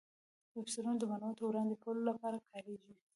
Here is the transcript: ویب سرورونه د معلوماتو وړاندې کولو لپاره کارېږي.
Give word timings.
ویب 0.55 0.67
سرورونه 0.73 0.97
د 0.99 1.03
معلوماتو 1.11 1.41
وړاندې 1.47 1.75
کولو 1.83 2.01
لپاره 2.09 2.37
کارېږي. 2.49 2.93